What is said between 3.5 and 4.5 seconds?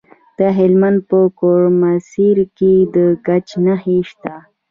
نښې شته.